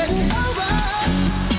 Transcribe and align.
getting 0.00 0.32
over. 0.32 1.49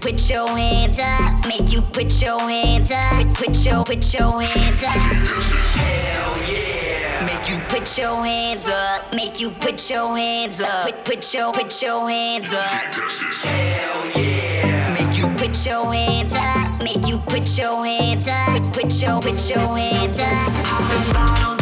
Put 0.00 0.30
your 0.30 0.48
hands 0.48 0.98
up. 0.98 1.46
Make 1.48 1.72
you 1.72 1.82
put 1.82 2.22
your 2.22 2.40
hands 2.40 2.90
up, 2.90 3.34
put 3.34 3.64
your 3.64 3.84
put 3.84 4.14
your 4.14 4.42
hands 4.42 4.82
up. 4.82 4.92
Hell 5.74 6.36
yeah. 6.48 7.26
Make 7.26 7.50
you 7.50 7.58
put 7.68 7.98
your 7.98 8.24
hands 8.24 8.68
up. 8.68 9.12
Make 9.14 9.40
you 9.40 9.50
put 9.50 9.90
your 9.90 10.16
hands 10.16 10.60
up. 10.60 10.84
Put 10.84 11.04
put 11.04 11.34
your 11.34 11.52
put 11.52 11.82
your 11.82 12.08
hands 12.08 12.52
up. 12.52 12.94
Hell 13.44 14.22
yeah. 14.22 14.94
Make 14.94 15.18
you 15.18 15.26
put 15.36 15.66
your 15.66 15.92
hands 15.92 16.32
up. 16.32 16.82
Make 16.82 17.06
you 17.06 17.18
put 17.18 17.58
your 17.58 17.84
hands 17.84 18.26
up. 18.28 18.72
Put 18.72 18.84
put 18.84 19.02
your 19.02 19.20
put 19.20 19.50
your 19.50 19.76
hands 19.76 20.18
up. 20.18 21.55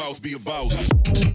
boss, 0.00 0.18
be 0.18 0.32
a 0.32 0.38
boss. 0.38 1.29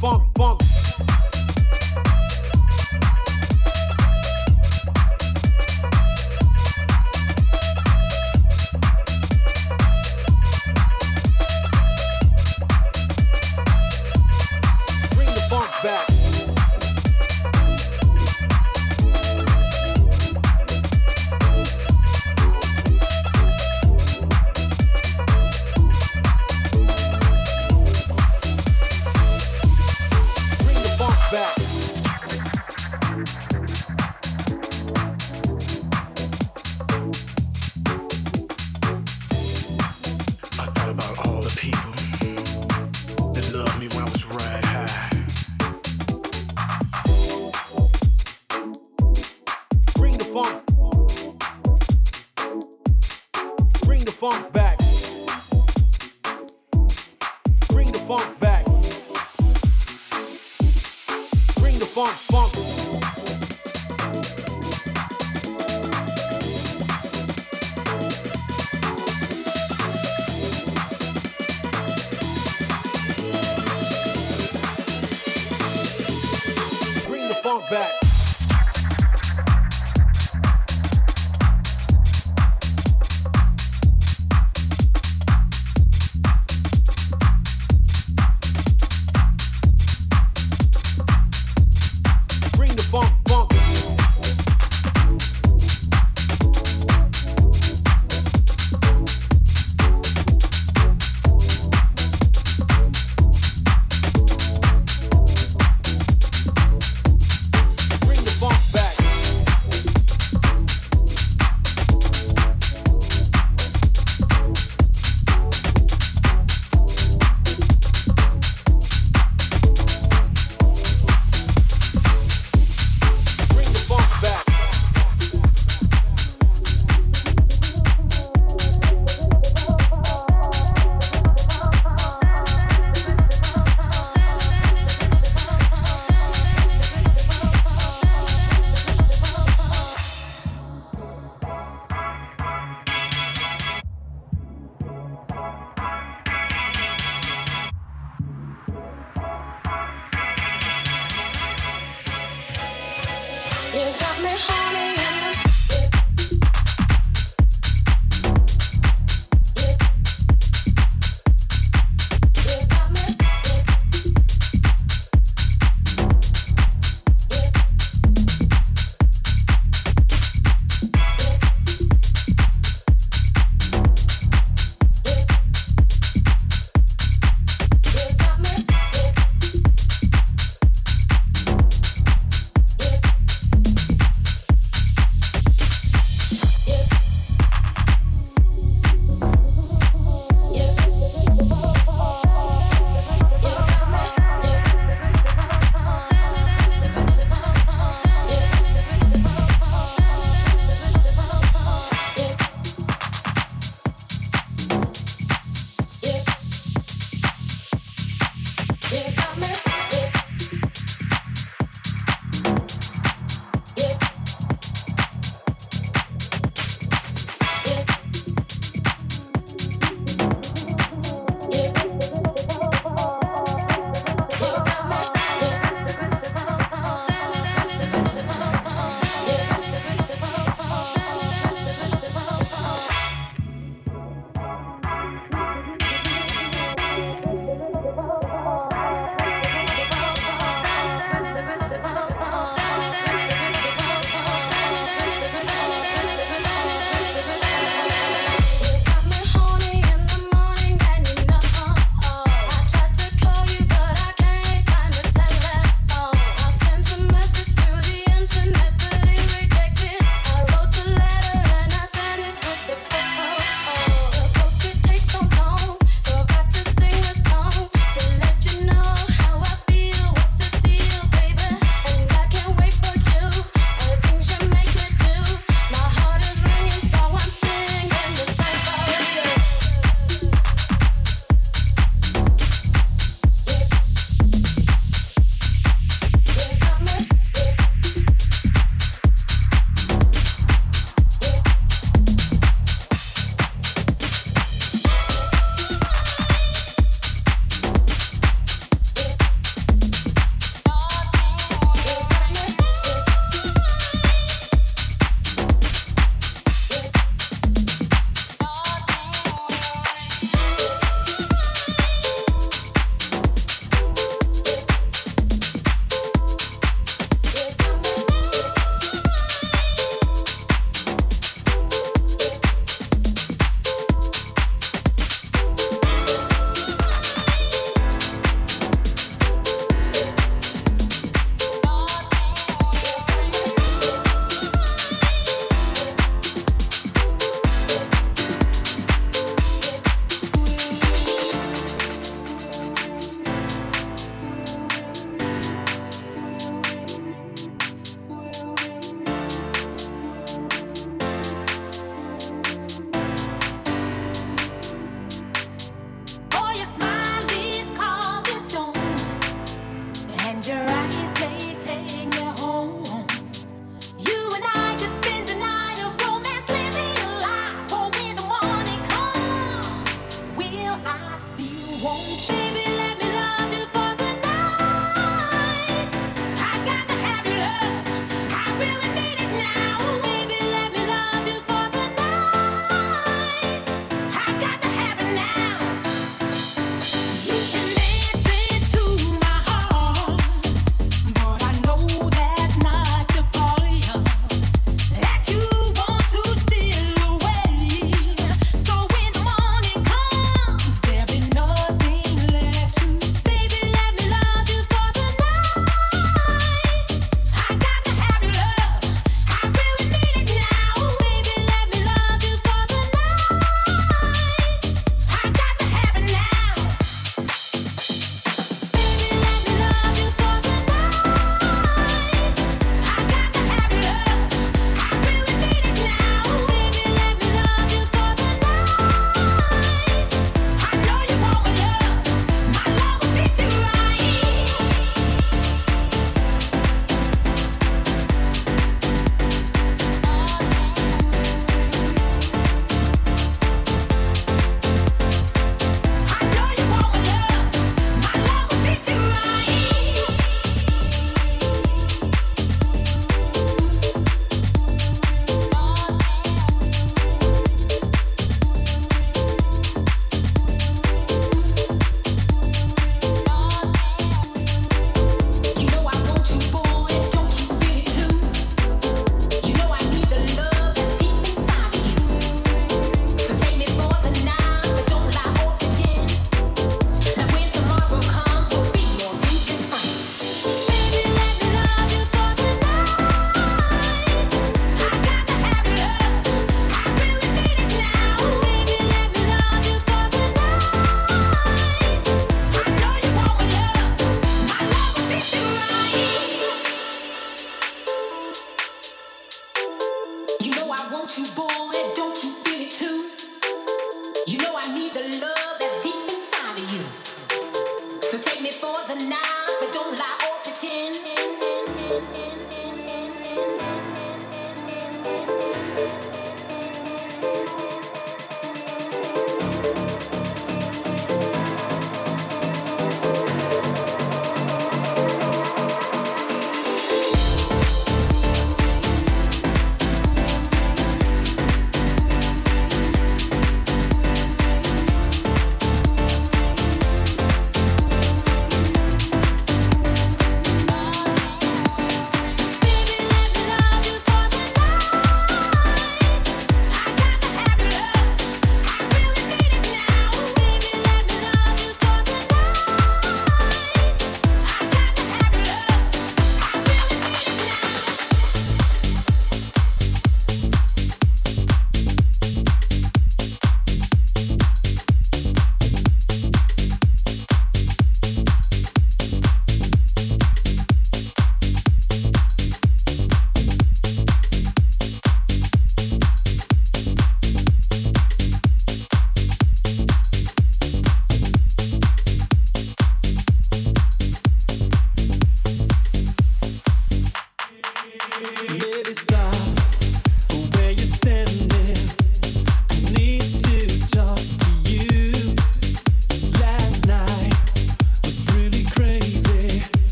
Funk, 0.00 0.22
funk. 0.36 0.47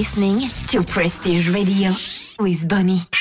Listening 0.00 0.48
to 0.66 0.82
Prestige 0.82 1.50
Radio 1.54 1.90
with 2.38 2.66
Bonnie. 2.66 3.19